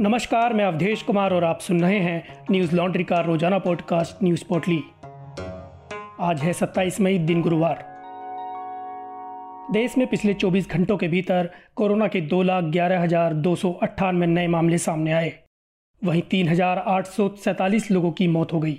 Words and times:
नमस्कार, 0.00 0.52
मैं 0.52 0.64
अवधेश 0.64 1.02
कुमार 1.02 1.32
और 1.32 1.44
आप 1.44 1.60
सुन 1.60 1.80
रहे 1.80 1.98
हैं 1.98 2.44
न्यूज़ 2.50 2.74
लॉन्ड्री 2.76 3.04
का 3.04 3.20
रोज़ाना 3.20 3.58
पॉडकास्ट 3.58 4.22
न्यूज़ 4.22 4.44
पोर्टली। 4.44 4.78
आज 6.20 6.40
है 6.40 6.52
27 6.52 7.00
मई, 7.00 7.18
दिन 7.18 7.40
गुरुवार। 7.42 7.78
देश 9.72 9.96
में 9.98 10.06
पिछले 10.06 10.34
24 10.34 10.68
घंटों 10.68 10.96
के 10.96 11.08
भीतर 11.08 11.48
कोरोना 11.74 12.08
के 12.08 12.20
दो 12.20 12.42
लाख 12.42 12.64
ग्यारह 12.64 13.00
हज़ार 13.00 13.34
दो 13.34 13.54
सौ 13.56 13.70
अट्ठानवे 13.72 14.26
नए 14.26 14.46
मामले 14.46 14.78
सामने 14.78 15.12
आए। 15.12 15.32
वहीं 16.02 16.22
तीन 16.22 16.48
हज़ार 16.48 16.78
आठ 16.78 17.06
सौ 17.06 17.28
सैंतालीस 17.44 17.90
लोगों 17.90 18.10
की 18.10 18.26
मौत 18.28 18.52
हो 18.52 18.60
गई। 18.60 18.76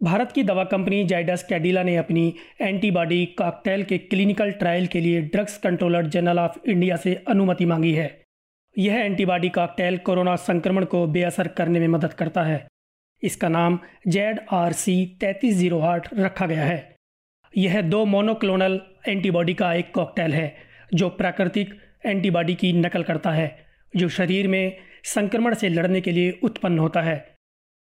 भारत 0.00 0.32
की 0.32 0.42
दवा 0.42 0.64
कंपनी 0.64 1.02
जाइडस 1.04 1.42
कैडिला 1.48 1.82
ने 1.82 1.96
अपनी 1.96 2.34
एंटीबॉडी 2.60 3.24
कॉकटेल 3.38 3.82
के 3.82 3.98
क्लिनिकल 3.98 4.50
ट्रायल 4.52 4.86
के 4.86 5.00
लिए 5.00 5.20
drugs 5.22 5.58
controller 5.58 6.06
general 6.06 6.38
of 6.38 6.58
India 6.66 6.96
से 6.96 7.14
अनुमति 7.28 7.66
मांगी 7.66 7.92
है। 7.92 8.25
यह 8.78 8.94
एंटीबॉडी 8.94 9.48
कॉकटेल 9.48 9.98
कोरोना 9.98 10.36
संक्रमण 10.36 10.84
को 10.84 11.06
बेअसर 11.06 11.48
करने 11.48 11.80
में 11.80 11.88
मदद 11.88 12.12
करता 12.12 12.42
है। 12.42 12.66
इसका 13.22 13.48
नाम 13.48 13.78
जेड 14.08 14.40
आर 14.52 14.72
सी 14.72 15.16
तैतीस 15.20 15.54
ज़ीरो 15.54 15.80
आठ 15.80 16.14
रखा 16.14 16.46
गया 16.46 16.64
है। 16.64 16.96
यह 17.56 17.80
दो 17.80 18.04
मोनोक्लोनल 18.04 18.80
एंटीबॉडी 19.08 19.54
का 19.54 19.74
एक 19.74 19.94
कॉकटेल 19.94 20.34
है, 20.34 20.56
जो 20.94 21.08
प्राकृतिक 21.08 21.74
एंटीबॉडी 22.06 22.54
की 22.54 22.72
नकल 22.72 23.02
करता 23.02 23.30
है, 23.30 23.66
जो 23.96 24.08
शरीर 24.08 24.48
में 24.48 24.76
संक्रमण 25.04 25.54
से 25.54 25.68
लड़ने 25.68 26.00
के 26.00 26.12
लिए 26.12 26.40
उत्पन्न 26.42 26.78
होता 26.78 27.00
है। 27.00 27.36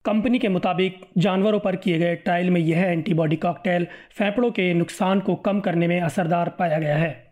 कंपनी 0.06 0.40
के 0.40 0.50
मुताबिक 0.50 1.06
जानवरों 1.18 1.60
पर 1.60 1.76
किए 1.76 2.00
गए 2.00 2.16
ट्रायल 2.16 2.50
में 2.50 2.62
यह 2.62 2.82
एंटीबॉडी 2.82 3.36
कॉकटेल 3.36 3.88
फेफड़ों 4.12 4.52
के 4.52 4.74
नुकसान 4.74 5.20
को 5.20 5.36
कम 5.36 5.60
करने 5.60 5.88
में 5.88 6.02
असरदार 6.02 6.50
पाया 6.50 6.80
गया 6.80 6.98
है। 6.98 7.23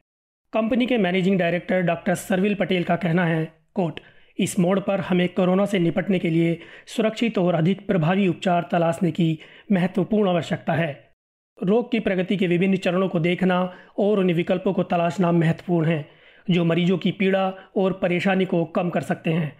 कंपनी 0.53 0.85
के 0.85 0.97
managing 0.97 1.39
director 1.39 1.81
doctor 1.81 2.15
Sharvil 2.15 2.55
Patel 2.55 2.83
का 2.83 2.95
कहना 2.95 3.25
है 3.25 3.53
कोट 3.73 3.99
इस 4.39 4.59
मोड़ 4.59 4.79
पर 4.79 4.99
हमें 4.99 5.29
कोरोना 5.29 5.65
से 5.65 5.79
निपटने 5.79 6.19
के 6.19 6.29
लिए 6.29 6.59
सुरक्षित 6.87 7.37
और 7.37 7.55
अधिक 7.55 7.87
प्रभावी 7.87 8.27
उपचार 8.27 8.67
तलाशने 8.71 9.11
की 9.11 9.39
महत्वपूर्ण 9.71 10.29
आवश्यकता 10.29 10.73
है। 10.73 11.15
रोग 11.63 11.91
की 11.91 11.99
प्रगति 11.99 12.37
के 12.37 12.47
विभिन्न 12.47 12.77
चरणों 12.77 13.09
को 13.09 13.19
देखना 13.19 13.73
और 13.97 14.19
उन 14.19 14.33
विकल्पों 14.33 14.73
को 14.73 14.83
तलाशना 14.83 15.31
महत्वपूर्ण 15.31 15.87
है, 15.87 16.09
जो 16.49 16.65
मरीजों 16.65 16.97
की 16.97 17.11
पीड़ा 17.11 17.53
और 17.77 17.93
परेशानी 17.93 18.45
को 18.45 18.65
कम 18.65 18.89
कर 18.89 19.01
सकते 19.01 19.29
हैं। 19.29 19.57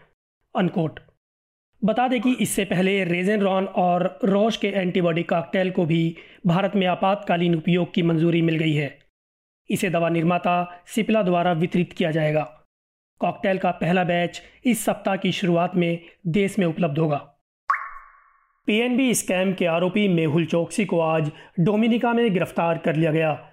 अनकोट। 0.55 0.99
बता 1.83 2.07
दें 2.07 2.21
कि 2.21 2.33
इससे 2.41 2.65
पहले 2.65 3.03
रेजेनरॉन 3.03 3.65
और 3.65 4.19
रोश 4.23 4.57
के 4.57 4.67
एंटीबॉडी 4.67 5.23
कॉकटेल 5.23 5.71
को 5.71 5.85
भी 5.85 6.15
भारत 6.47 6.71
में 6.75 6.87
आपातकालीन 6.87 7.55
उपयोग 7.55 7.93
की 7.93 8.01
मंजूरी 8.01 8.41
मिल 8.41 8.57
गई 8.57 8.73
है। 8.73 9.00
इसे 9.69 9.89
दवा 9.89 10.09
निर्माता 10.09 10.83
सिप्ला 10.85 11.21
द्वारा 11.23 11.51
वितरित 11.51 11.93
किया 11.93 12.11
जाएगा। 12.11 12.67
कॉकटेल 13.19 13.57
का 13.57 13.71
पहला 13.71 14.03
बैच 14.03 14.41
इस 14.65 14.85
सप्ताह 14.85 15.15
की 15.15 15.31
शुरुआत 15.31 15.75
में 15.75 15.99
देश 16.27 16.59
में 16.59 16.65
उपलब्ध 16.65 16.99
होगा। 16.99 17.17
पीएनबी 18.65 19.13
स्कैम 19.13 19.53
के 19.53 19.65
आरोपी 19.65 20.07
मेहुल 20.07 20.45
चौकसी 20.45 20.85
को 20.85 20.99
आज 20.99 21.31
डोमिनिका 21.59 22.13
में 22.13 22.33
गिरफ़्तार 22.33 22.77
कर 22.77 22.95
लिया 22.95 23.11
गया। 23.11 23.49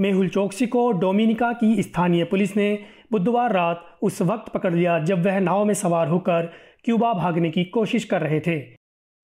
मेहुल 0.00 0.28
चौकसी 0.28 0.66
को 0.66 0.92
डोमिनिका 0.92 1.52
की 1.52 1.82
स्थानीय 1.82 2.24
पुलिस 2.24 2.56
ने 2.56 2.86
बुधवार 3.12 3.52
रात 3.52 3.98
उस 4.02 4.22
वक्त 4.22 4.52
पकड़ 4.52 4.74
लिया 4.74 4.98
जब 4.98 5.26
वह 5.26 5.40
नाव 5.40 5.64
में 5.64 5.74
सवार 5.74 6.08
होकर 6.08 6.52
क्यूबा 6.84 7.12
भागने 7.12 7.50
की 7.50 7.64
कोशिश 7.64 8.04
कर 8.04 8.20
रहे 8.20 8.40
थे। 8.40 8.60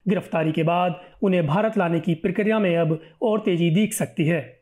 गिरफ्तारी 0.08 0.52
के 0.52 0.62
बाद 0.62 1.00
उन्हें 1.22 1.46
भारत 1.46 1.78
लाने 1.78 2.00
की 2.00 2.14
प्रक्रिया 2.14 2.58
में 2.58 2.76
अब 2.76 3.00
और 3.22 3.40
तेज़ी 3.40 3.70
दिख 3.70 3.92
सकती 3.92 4.24
है। 4.24 4.59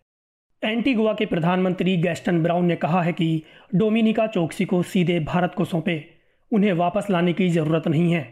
एंटीगुआ 0.62 1.12
के 1.14 1.27
प्रधानमंत्री 1.27 1.97
गैस्टन 1.97 2.42
ब्राउन 2.42 2.64
ने 2.67 2.77
कहा 2.77 3.03
है 3.03 3.12
कि 3.12 3.42
डोमिनिका 3.75 4.27
चौकसी 4.27 4.65
को 4.65 4.83
सीधे 4.83 5.20
भारत 5.20 5.55
को 5.56 5.65
सौंपे। 5.65 6.05
उन्हें 6.53 6.73
वापस 6.73 7.06
लाने 7.11 7.33
की 7.33 7.48
ज़रूरत 7.48 7.87
नहीं 7.89 8.12
है। 8.12 8.23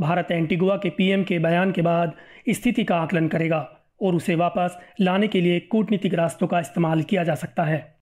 भारत 0.00 0.30
एंटीगुआ 0.30 0.76
के 0.76 0.90
पीएम 0.90 1.24
के 1.24 1.38
बयान 1.38 1.72
के 1.72 1.82
बाद 1.82 2.12
स्थिति 2.48 2.84
का 2.84 2.96
आकलन 2.96 3.28
करेगा 3.28 3.58
और 4.02 4.14
उसे 4.14 4.34
वापस 4.34 4.78
लाने 5.00 5.28
के 5.28 5.40
लिए 5.40 5.60
कूटनीतिक 5.60 6.14
रास्तों 6.14 6.46
का 6.46 6.60
इस्तेमाल 6.60 7.02
किया 7.02 7.24
जा 7.24 7.34
सकता 7.34 7.64
है। 7.64 8.00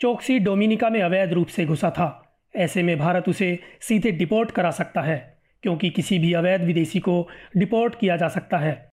चौकसी 0.00 0.38
डोमिनिका 0.38 0.90
में 0.90 1.02
अवैध 1.02 1.32
रूप 1.32 1.46
से 1.46 1.66
घुसा 1.66 1.90
था। 1.90 2.40
ऐसे 2.56 2.82
में 2.82 2.98
भारत 2.98 3.28
उसे 3.28 3.58
सीधे 3.80 4.10
डिपोर्ट 4.10 4.50
करा 4.50 4.70
सकता 4.70 5.00
है, 5.00 5.38
क्योंकि 5.62 5.90
किसी 5.90 6.18
भी 6.18 6.32
अवैध 6.32 6.62
विदेशी 6.62 7.00
को 7.00 7.28
डिपोर्ट 7.56 7.94
किया 7.94 8.16
जा 8.16 8.28
सकता 8.28 8.58
है। 8.58 8.88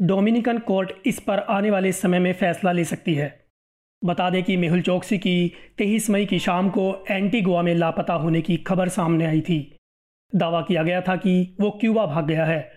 डोमिनिकन 0.00 0.58
कोर्ट 0.58 0.92
इस 1.06 1.20
पर 1.20 1.38
आने 1.38 1.70
वाले 1.70 1.92
समय 1.92 2.18
में 2.18 2.32
फैसला 2.32 2.72
ले 2.72 2.84
सकती 2.84 3.14
है। 3.14 3.39
बता 4.04 4.30
दें 4.30 4.42
कि 4.42 4.56
मेहुल 4.56 4.80
चौकसी 4.80 5.18
की 5.18 5.52
तेईस 5.78 6.10
मई 6.10 6.26
की 6.26 6.38
शाम 6.38 6.70
को 6.70 7.04
एंटीगुआ 7.10 7.62
में 7.62 7.74
लापता 7.74 8.14
होने 8.14 8.40
की 8.40 8.56
खबर 8.56 8.88
सामने 8.88 9.26
आई 9.26 9.40
थी। 9.40 9.76
दावा 10.36 10.60
किया 10.60 10.82
गया 10.82 11.00
था 11.00 11.16
कि 11.16 11.56
वो 11.60 11.70
क्यूबा 11.70 12.06
भाग 12.06 12.26
गया 12.26 12.44
है। 12.44 12.72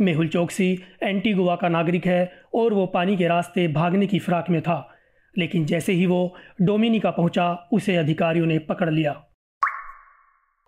मेहुल 0.00 0.28
चौकसी 0.28 0.78
एंटीगुआ 1.02 1.56
का 1.56 1.68
नागरिक 1.68 2.06
है 2.06 2.32
और 2.54 2.74
वो 2.74 2.86
पानी 2.86 3.16
के 3.16 3.28
रास्ते 3.28 3.68
भागने 3.68 4.06
की 4.06 4.18
फिराक 4.18 4.50
में 4.50 4.62
था, 4.62 4.92
लेकिन 5.38 5.66
जैसे 5.66 5.92
ही 5.92 6.06
वो 6.06 6.36
डोमिनिका 6.62 7.10
पहुँचा, 7.10 7.68
उसे 7.72 7.96
अधिकारियों 7.96 8.46
ने 8.46 8.58
पकड़ 8.58 8.90
लिया। 8.90 9.24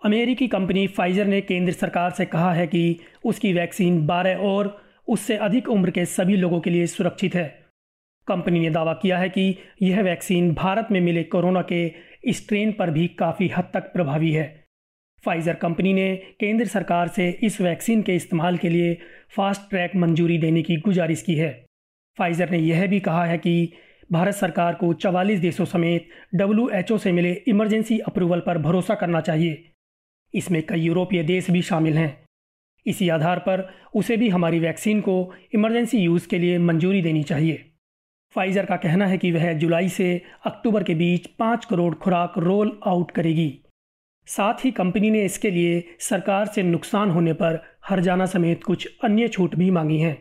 अमेरिकी 0.04 0.48
कंपनी 0.48 0.86
फाइजर 0.86 1.26
ने 1.26 1.40
केंद्र 1.40 1.72
सरकार 1.72 2.10
से 2.10 2.24
कहा 2.24 2.52
है 2.52 2.66
कि 2.66 2.98
उसकी 3.24 3.52
वैक्सीन 3.52 4.06
12 4.06 4.36
और 4.36 4.82
उससे 5.08 5.36
अधिक 5.36 5.68
उम्र 5.68 5.90
के 5.90 6.04
सभी 6.04 6.36
लोगों 6.36 6.60
के 6.60 6.70
लिए 6.70 6.86
सुरक्षित 6.86 7.34
है। 7.34 7.61
कंपनी 8.26 8.60
ने 8.60 8.70
दावा 8.70 8.92
किया 8.92 9.18
है 9.18 9.28
कि 9.28 9.56
यह 9.82 10.02
वैक्सीन 10.02 10.54
भारत 10.54 10.88
में 10.90 11.00
मिले 11.00 11.22
कोरोना 11.22 11.62
के 11.62 11.92
स्ट्रेन 12.28 12.72
पर 12.72 12.90
भी 12.90 13.08
काफ़ी 13.08 13.48
हद 13.48 13.70
तक 13.74 13.92
प्रभावी 13.92 14.32
है। 14.32 14.64
फाइजर 15.24 15.54
कंपनी 15.54 15.92
ने 15.92 16.16
केंद्र 16.40 16.66
सरकार 16.66 17.08
से 17.08 17.38
इस 17.42 17.60
वैक्सीन 17.60 18.02
के 18.02 18.16
इस्तेमाल 18.16 18.56
के 18.56 18.68
लिए 18.68 18.98
फास्ट 19.36 19.70
ट्रैक 19.70 19.96
मंजूरी 19.96 20.38
देने 20.38 20.62
की 20.62 20.76
गुजारिश 20.76 21.22
की 21.22 21.34
है। 21.34 21.66
फाइजर 22.18 22.50
ने 22.50 22.58
यह 22.58 22.86
भी 22.86 23.00
कहा 23.00 23.24
है 23.24 23.38
कि 23.38 23.72
भारत 24.12 24.34
सरकार 24.34 24.74
को 24.74 24.92
चवालीस 24.92 25.40
देशों 25.40 25.64
समेत 25.64 26.08
डब्ल्यूएचओ 26.34 26.98
से 26.98 27.12
मिले 27.12 27.32
इमरजेंसी 27.32 27.98
अप्रूवल 27.98 28.40
पर 28.40 28.58
भरोसा 28.58 28.94
करना 28.94 29.20
चाहिए। 29.20 29.70
इसमें 30.34 30.62
कई 30.62 30.80
यूरोपीय 30.80 31.22
देश 31.22 31.50
भी 31.50 31.62
शामिल 31.62 31.98
हैं। 31.98 32.22
इसी 32.86 33.08
आधार 33.08 33.38
पर 33.38 33.74
उसे 33.94 34.16
भी 34.16 34.28
हमारी 34.28 34.58
वैक्सीन 34.58 35.00
को 35.00 35.34
इमरजेंसी 35.54 35.98
यूज़ 35.98 36.28
के 36.28 36.38
लिए 36.38 36.58
मंजूरी 36.58 37.02
देनी 37.02 37.22
चाहिए। 37.22 37.71
फाइजर 38.34 38.66
का 38.66 38.76
कहना 38.76 39.06
है 39.06 39.18
कि 39.18 39.32
वह 39.32 39.52
जुलाई 39.52 39.88
से 39.88 40.22
अक्टूबर 40.46 40.82
के 40.82 40.94
बीच 40.94 41.26
पाँच 41.38 41.64
करोड़ 41.64 41.94
खुराक 41.94 42.38
रोल 42.38 42.78
आउट 42.86 43.10
करेगी। 43.10 43.58
साथ 44.26 44.64
ही 44.64 44.70
कंपनी 44.70 45.10
ने 45.10 45.24
इसके 45.24 45.50
लिए 45.50 45.82
सरकार 46.00 46.46
से 46.46 46.62
नुकसान 46.62 47.10
होने 47.10 47.32
पर 47.32 47.62
हरजाना 47.88 48.26
समेत 48.26 48.64
कुछ 48.64 48.88
अन्य 49.04 49.28
छूट 49.28 49.54
भी 49.54 49.70
मांगी 49.70 49.98
हैं। 49.98 50.16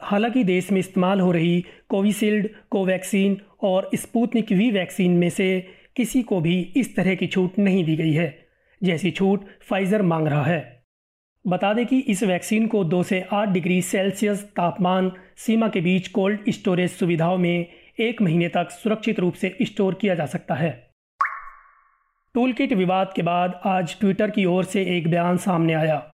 हालाँकि 0.00 0.44
देश 0.44 0.70
में 0.72 0.78
इस्तेमाल 0.80 1.20
हो 1.20 1.32
रही 1.32 1.64
कोविशील्ड, 1.88 2.48
कोवैक्सीन 2.70 3.40
और 3.62 3.90
स्पूतनिक 3.94 4.52
वी 4.52 4.70
वैक्सीन 4.70 5.12
में 5.12 5.28
से 5.30 5.66
किसी 5.96 6.22
को 6.22 6.40
भी 6.40 6.60
इस 6.76 6.94
तरह 6.96 7.14
की 7.14 7.26
छूट 7.26 7.58
नहीं 7.58 7.84
दी 7.84 7.96
गई 7.96 8.12
है, 8.12 8.46
जैसी 8.82 9.10
छूट 9.10 9.44
फाइजर 9.60 10.02
मांग 10.02 10.28
रहा 10.28 10.44
है। 10.44 10.81
बता 11.46 11.72
दें 11.74 11.86
कि 11.86 11.98
इस 11.98 12.22
वैक्सीन 12.22 12.66
को 12.66 12.84
दो 12.84 13.02
से 13.02 13.20
आठ 13.32 13.48
डिग्री 13.48 13.82
सेल्सियस 13.82 14.42
तापमान 14.42 15.12
सीमा 15.36 15.68
के 15.68 15.80
बीच 15.80 16.08
कोल्ड 16.08 16.40
स्टोरेज 16.48 16.90
सुविधाओं 16.90 17.38
में 17.38 17.66
एक 18.00 18.22
महीने 18.22 18.48
तक 18.48 18.70
सुरक्षित 18.70 19.20
रूप 19.20 19.34
से 19.34 19.56
स्टोर 19.62 19.94
किया 19.94 20.14
जा 20.14 20.26
सकता 20.26 20.54
है। 20.54 20.70
टूल 22.34 22.52
किट 22.52 22.72
विवाद 22.72 23.12
के 23.16 23.22
बाद 23.22 23.60
आज 23.64 23.96
ट्विटर 24.00 24.30
की 24.30 24.44
ओर 24.44 24.64
से 24.64 24.82
एक 24.98 25.10
बयान 25.10 25.36
सामने 25.36 25.72
आया। 25.72 26.10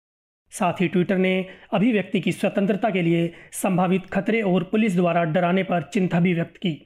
साथ 0.50 0.80
ही 0.80 0.88
ट्विटर 0.88 1.18
ने 1.18 1.46
अभिव्यक्ति 1.72 2.20
की 2.20 2.32
स्वतंत्रता 2.32 2.90
के 2.90 3.02
लिए 3.02 3.34
संभावित 3.52 4.06
खतरे 4.06 4.42
और 4.42 4.64
पुलिस 4.64 4.96
द्वारा 4.96 5.24
डराने 5.24 5.62
पर 5.62 5.82
चिंता 5.82 6.20
भी 6.20 6.34
व्यक्त 6.34 6.56
की। 6.56 6.84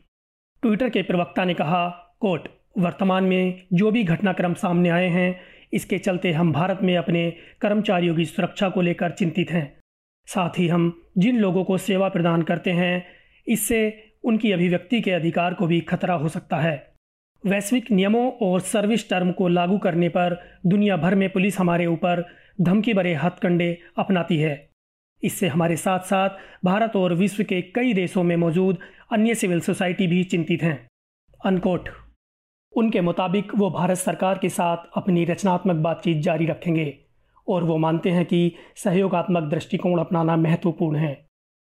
ट्विटर 0.62 0.88
के 0.88 1.02
प्रवक्ता 1.02 1.44
ने 1.44 1.54
कहा, 1.54 1.88
कोर्ट, 2.20 2.42
वर्तमान 2.78 3.24
में 3.24 3.62
जो 3.72 3.90
भी 3.90 4.04
घटनाक्रम 4.04 4.54
सामने 4.54 4.88
आए 4.88 5.08
हैं 5.08 5.40
इसके 5.72 5.98
चलते 5.98 6.32
हम 6.32 6.52
भारत 6.52 6.78
में 6.82 6.96
अपने 6.96 7.32
कर्मचारियों 7.60 8.16
की 8.16 8.24
सुरक्षा 8.24 8.68
को 8.68 8.80
लेकर 8.80 9.10
चिंतित 9.10 9.50
हैं। 9.50 9.80
साथ 10.26 10.58
ही 10.58 10.68
हम 10.68 11.02
जिन 11.18 11.38
लोगों 11.38 11.64
को 11.64 11.78
सेवा 11.78 12.08
प्रदान 12.08 12.42
करते 12.42 12.70
हैं, 12.70 13.06
इससे 13.46 14.04
उनकी 14.24 14.52
अभिव्यक्ति 14.52 15.00
के 15.00 15.10
अधिकार 15.10 15.54
को 15.54 15.66
भी 15.66 15.80
खतरा 15.80 16.14
हो 16.14 16.28
सकता 16.28 16.56
है। 16.56 16.92
वैश्विक 17.46 17.90
नियमों 17.90 18.32
और 18.32 18.60
सर्विस 18.60 19.10
टर्म 19.10 19.32
को 19.32 19.48
लागू 19.48 19.78
करने 19.78 20.08
पर 20.08 20.58
दुनिया 20.66 20.96
भर 20.96 21.14
में 21.14 21.30
पुलिस 21.30 21.58
हमारे 21.58 21.86
ऊपर 21.86 22.24
धमकी 22.60 22.94
भरे 22.94 23.14
हथकंडे 23.14 23.78
अपनाती 23.98 24.36
है। 24.36 24.70
इससे 25.24 25.48
हमारे 25.48 25.76
साथ 25.76 26.00
साथ 26.00 26.30
भारत 26.64 26.96
और 26.96 27.14
विश्व 27.14 27.42
के 27.42 27.62
कई 27.62 27.92
देशों 27.92 28.22
में 28.22 28.36
मौजूद 28.36 28.78
अन्य 29.12 29.34
सिविल 29.34 29.60
सोसाइटी 29.60 30.06
भी 30.06 30.24
चिंतित 30.24 30.62
हैं। 30.62 30.88
अनकोट। 31.44 31.88
उनके 32.76 33.00
मुताबिक 33.00 33.54
वो 33.54 33.70
भारत 33.70 33.96
सरकार 33.96 34.38
के 34.38 34.48
साथ 34.48 34.76
अपनी 34.96 35.24
रचनात्मक 35.24 35.76
बातचीत 35.76 36.22
जारी 36.22 36.46
रखेंगे 36.46 36.98
और 37.48 37.64
वो 37.64 37.76
मानते 37.76 38.10
हैं 38.10 38.24
कि 38.24 38.52
सहयोगात्मक 38.76 39.42
दृष्टिकोण 39.42 39.98
अपनाना 40.00 40.36
महत्वपूर्ण 40.36 40.96
है। 40.96 41.26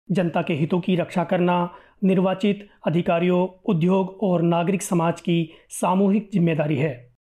जनता 0.09 0.41
के 0.41 0.53
हितों 0.53 0.79
की 0.79 0.95
रक्षा 0.95 1.23
करना, 1.23 1.69
निर्वाचित 2.03 2.67
अधिकारियों, 2.87 3.47
उद्योग 3.65 4.17
और 4.23 4.41
नागरिक 4.41 4.81
समाज 4.81 5.21
की 5.21 5.49
सामूहिक 5.69 6.29
ज़िम्मेदारी 6.33 6.75
है। 6.75 7.13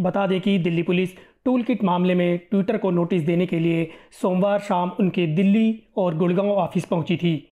बता 0.00 0.26
दें 0.26 0.40
कि 0.40 0.58
दिल्ली 0.58 0.82
पुलिस 0.82 1.16
टूल 1.44 1.62
किट 1.62 1.84
मामले 1.84 2.14
में 2.14 2.38
ट्विटर 2.38 2.78
को 2.78 2.90
नोटिस 2.90 3.22
देने 3.22 3.46
के 3.46 3.58
लिए 3.58 3.90
सोमवार 4.22 4.58
शाम 4.58 4.90
उनके 5.00 5.26
दिल्ली 5.26 5.82
और 5.96 6.16
गुड़गांव 6.16 6.50
ऑफ़िस 6.50 6.84
पहुँची 6.84 7.16
थी। 7.16 7.48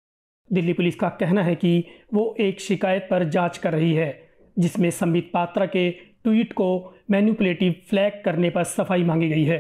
दिल्ली 0.52 0.74
पुलिस 0.74 0.96
का 0.96 1.10
कहना 1.10 1.44
है 1.44 1.56
कि 1.56 1.84
वो 2.14 2.36
एक 2.40 2.62
शिकायत 2.62 3.08
पर 3.12 3.30
जाँच 3.30 3.58
कर 3.58 3.74
रही 3.74 3.94
है। 3.94 4.21
जिसमें 4.60 4.90
संबित 4.92 5.30
पात्रा 5.34 5.66
के 5.66 5.90
ट्वीट 5.92 6.54
को 6.54 6.94
मैन्युपुलेटिव 7.12 7.76
फ्लैग 7.90 8.22
करने 8.26 8.50
पर 8.50 8.64
सफ़ाई 8.64 9.04
मांगी 9.04 9.30
गई 9.30 9.44
है। 9.44 9.60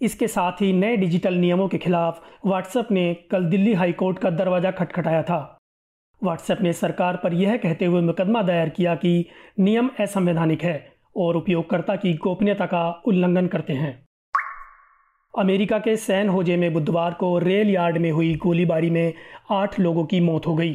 इसके 0.00 0.28
साथ 0.28 0.60
ही 0.62 0.72
नए 0.72 0.96
डिजिटल 0.96 1.34
नियमों 1.34 1.68
के 1.68 1.78
खिलाफ 1.78 2.22
व्हाट्सएप 2.46 2.90
ने 2.92 3.12
कल 3.30 3.44
दिल्ली 3.44 3.72
हाईकोर्ट 3.74 4.18
का 4.18 4.30
दरवाज़ा 4.30 4.70
खटखटाया 4.70 5.22
था। 5.22 5.58
व्हाट्सएप 6.22 6.60
ने 6.60 6.72
सरकार 6.72 7.16
पर 7.16 7.34
यह 7.34 7.56
कहते 7.56 7.84
हुए 7.84 8.00
मुकदमा 8.00 8.42
दायर 8.42 8.68
किया 8.68 8.94
कि 8.94 9.24
नियम 9.58 9.90
असंवैधानिक 10.00 10.62
है 10.62 10.92
और 11.16 11.36
उपयोगकर्ता 11.36 11.96
की 11.96 12.12
गोपनीयता 12.14 12.66
का 12.66 12.90
उल्लंघन 13.06 13.46
करते 13.46 13.72
हैं। 13.72 13.92
अमेरिका 15.34 15.78
के 15.78 15.96
सैन 15.96 16.28
होजे 16.28 16.56
में 16.56 16.72
बुधवार 16.72 17.14
को 17.14 17.38
रेल 17.38 17.70
यार्ड 17.70 17.98
में 17.98 18.10
हुई 18.10 18.34
गोलीबारी 18.34 18.90
में 18.90 19.12
आठ 19.50 19.78
लोगों 19.80 20.04
की 20.04 20.20
मौत 20.20 20.46
हो 20.46 20.54
गई। 20.54 20.72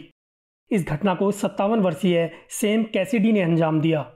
इस 0.74 0.88
घटना 0.88 1.14
को 1.16 1.32
सत्तावन 1.32 1.80
वर्षीय 1.80 2.32
सेम 2.50 2.84
कैसिडी 2.84 3.32
ने 3.32 3.42
अंजाम 3.42 3.82
दिया। 3.82 4.14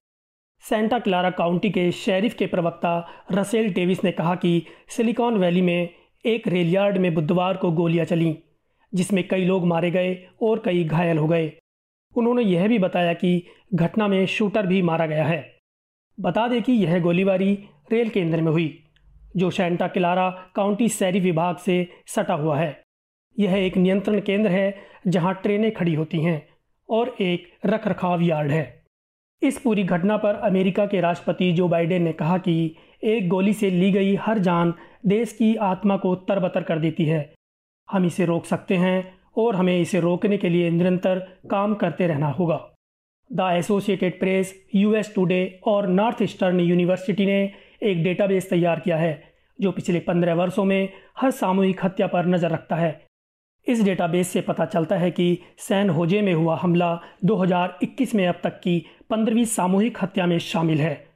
सेंटा 0.63 0.99
क्लारा 0.99 1.29
काउंटी 1.29 1.69
के 1.69 1.91
शेरिफ 1.91 2.33
के 2.33 2.45
प्रवक्ता 2.45 3.23
रसेल 3.31 3.73
डेविस 3.73 4.03
ने 4.03 4.11
कहा 4.11 4.35
कि 4.35 4.65
सिलिकॉन 4.89 5.37
वैली 5.37 5.61
में 5.61 5.89
एक 6.25 6.47
रेल 6.47 6.73
यार्ड 6.73 6.97
में 6.97 7.13
बुधवार 7.13 7.57
को 7.57 7.71
गोलियाँ 7.71 8.05
चलीं, 8.05 8.35
जिसमें 8.93 9.27
कई 9.27 9.45
लोग 9.45 9.65
मारे 9.65 9.91
गए 9.91 10.27
और 10.41 10.61
कई 10.65 10.83
घायल 10.83 11.17
हो 11.17 11.27
गए। 11.27 11.51
उन्होंने 12.15 12.43
यह 12.43 12.67
भी 12.67 12.79
बताया 12.79 13.13
कि 13.13 13.43
घटना 13.73 14.07
में 14.07 14.25
शूटर 14.25 14.67
भी 14.67 14.81
मारा 14.81 15.05
गया 15.05 15.25
है। 15.25 15.57
बता 16.19 16.47
दें 16.47 16.61
कि 16.63 16.73
यह 16.73 16.99
गोलीबारी 16.99 17.53
रेल 17.91 18.09
केंद्र 18.09 18.41
में 18.41 18.51
हुई, 18.51 18.83
जो 19.35 19.51
सेंटा 19.51 19.87
क्लारा 19.87 20.29
काउंटी 20.55 20.89
शहरी 20.89 21.19
विभाग 21.19 21.57
से 21.57 21.87
सटा 22.07 22.33
हुआ 22.33 22.57
है। 22.57 22.86
यह 23.37 23.55
एक 23.55 23.77
नियंत्रण 23.77 24.19
केंद्र 24.19 24.49
है 24.49 24.75
जहाँ 25.07 25.33
ट्रेनें 25.33 25.71
खड़ी 25.73 25.93
होती 25.93 26.21
हैं 26.21 26.41
और 26.89 27.15
एक 27.21 27.47
रख 27.65 27.87
रखाव 27.87 28.21
यार्ड 28.21 28.51
है। 28.51 28.65
इस 29.41 29.59
पूरी 29.59 29.83
घटना 29.83 30.17
पर 30.17 30.35
अमेरिका 30.43 30.85
के 30.85 31.01
राष्ट्रपति 31.01 31.51
जो 31.51 31.67
बाइडेन 31.67 32.03
ने 32.03 32.13
कहा 32.13 32.37
कि 32.37 32.75
एक 33.05 33.27
गोली 33.29 33.53
से 33.53 33.69
ली 33.69 33.91
गई 33.91 34.15
हर 34.15 34.39
जान 34.39 34.73
देश 35.05 35.33
की 35.33 35.55
आत्मा 35.55 35.97
को 35.97 36.15
तरबतर 36.15 36.63
कर 36.63 36.79
देती 36.79 37.05
है। 37.05 37.33
हम 37.89 38.05
इसे 38.05 38.25
रोक 38.25 38.45
सकते 38.45 38.75
हैं 38.75 39.13
और 39.37 39.55
हमें 39.55 39.79
इसे 39.79 39.99
रोकने 39.99 40.37
के 40.37 40.49
लिए 40.49 40.69
निरंतर 40.71 41.19
काम 41.49 41.73
करते 41.75 42.07
रहना 42.07 42.27
होगा। 42.29 42.59
The 43.31 43.49
Associated 43.53 44.19
Press, 44.19 44.53
US 44.75 45.13
Today 45.15 45.59
और 45.67 45.87
नॉर्थ 45.87 46.21
ईस्टर्न 46.21 46.59
यूनिवर्सिटी 46.59 47.25
ने 47.25 47.41
एक 47.83 48.03
डेटाबेस 48.03 48.49
तैयार 48.49 48.79
किया 48.79 48.97
है, 48.97 49.23
जो 49.59 49.71
पिछले 49.71 49.99
पंद्रह 49.99 50.33
वर्षों 50.33 50.63
में 50.65 50.89
हर 51.17 51.31
सामूहिक 51.31 51.85
हत्या 51.85 52.07
पर 52.07 52.25
नज़र 52.25 52.51
रखता 52.51 52.75
है। 52.75 53.06
इस 53.67 53.83
डेटाबेस 53.83 54.27
से 54.27 54.41
पता 54.41 54.65
चलता 54.65 54.95
है 54.95 55.11
कि 55.11 55.39
सैन 55.57 55.89
होजे 55.89 56.21
में 56.21 56.33
हुआ 56.33 56.55
हमला 56.55 57.01
2021 57.25 58.15
में 58.15 58.27
अब 58.27 58.39
तक 58.43 58.49
की 58.49 58.85
पंद्रहवीं 59.09 59.45
सामूहिक 59.45 59.97
हत्या 60.01 60.25
में 60.25 60.39
शामिल 60.39 60.81
है। 60.81 61.07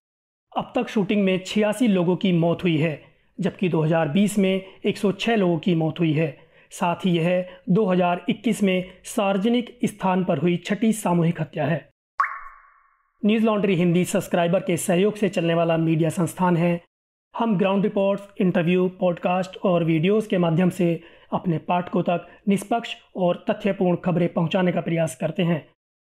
अब 0.57 0.73
तक 0.75 0.87
शूटिंग 0.87 1.23
में 1.23 1.43
छियासी 1.45 1.87
लोगों 1.87 2.15
की 2.15 2.31
मौत 2.31 2.63
हुई 2.63 2.77
है, 2.77 3.03
जबकि 3.39 3.69
2020 3.69 4.37
में 4.37 4.65
106 4.85 5.35
लोगों 5.35 5.59
की 5.59 5.75
मौत 5.75 5.99
हुई 5.99 6.13
है। 6.13 6.37
साथ 6.71 6.95
ही 6.95 7.17
यह 7.17 7.49
2021 7.69 8.63
में 8.63 8.91
सार्वजनिक 9.03 9.79
स्थान 9.85 10.23
पर 10.23 10.37
हुई 10.37 10.57
छठी 10.57 10.93
सामूहिक 10.93 11.41
हत्या 11.41 11.65
है। 11.65 11.89
न्यूज़ 13.25 13.45
लॉन्ड्री 13.45 13.75
हिंदी 13.75 14.05
सब्सक्राइबर 14.05 14.59
के 14.59 14.77
सहयोग 14.77 15.15
से 15.15 15.29
चलने 15.29 15.53
वाला 15.53 15.77
मीडिया 15.77 16.09
संस्थान 16.09 16.57
है। 16.57 16.81
हम 17.37 17.57
ग्राउंड 17.57 17.83
रिपोर्ट्स, 17.83 18.23
इंटरव्यू, 18.41 18.87
पॉडकास्ट 18.87 19.57
और 19.57 19.83
वीडियोस 19.83 20.27
के 20.27 20.37
माध्यम 20.37 20.69
से 20.69 21.03
अपने 21.33 21.57
पाठकों 21.57 22.01
तक 22.03 22.27
निष्पक्ष 22.47 22.95
और 23.15 23.45
तथ्यपूर्ण 23.49 23.95
खबरें 23.95 24.33
पहुँचाने 24.33 24.71
का 24.71 24.81
प्रयास 24.81 25.15
करते 25.15 25.43
हैं। 25.43 25.65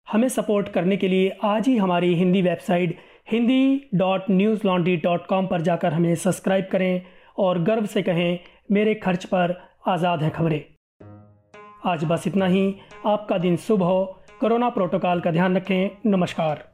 हमें 0.08 0.28
सपोर्ट 0.28 0.68
करने 0.68 0.96
के 0.96 1.08
लिए 1.08 1.36
आज 1.44 1.68
ही 1.68 1.76
हमारी 1.76 2.14
Hindi 2.14 2.42
website 2.42 2.98
Hindi 3.30 3.90
dot 3.94 4.30
news 4.30 4.60
laundry 4.64 4.96
dot 4.96 5.26
com 5.26 5.46
पर 5.46 5.60
जाकर 5.60 5.92
हमें 5.92 6.14
सब्सक्राइब 6.14 6.68
करें 6.72 7.02
और 7.38 7.62
गर्व 7.62 7.86
से 7.86 8.02
कहें, 8.02 8.38
मेरे 8.72 8.94
खर्च 8.94 9.24
पर 9.24 9.60
आज़ाद 9.88 10.22
हैं 10.22 10.30
खबरें। 10.30 10.60
आज 11.86 12.04
बस 12.04 12.26
इतना 12.26 12.46
ही। 12.46 12.74
आपका 13.06 13.38
दिन 13.38 13.56
शुभ 13.56 13.82
हो। 13.82 14.04
कोरोना 14.40 14.68
प्रोटोकॉल 14.68 15.20
का 15.20 15.30
ध्यान 15.30 15.56
रखें। 15.56 16.10
नमस्कार। 16.10 16.64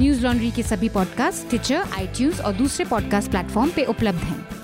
न्यूज़ 0.00 0.26
लॉन्ड्री 0.26 0.50
के 0.50 0.62
सभी 0.62 0.88
पॉडकास्ट 0.88 1.48
ट्विटर 1.48 1.92
आईटीज 1.98 2.40
और 2.40 2.52
दूसरे 2.52 2.84
पॉडकास्ट 2.84 3.30
प्लेटफॉर्म 3.30 3.70
पे 3.70 3.84
उपलब्ध 3.84 4.18
हैं। 4.18 4.63